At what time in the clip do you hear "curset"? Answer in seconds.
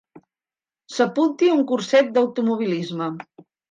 1.75-2.13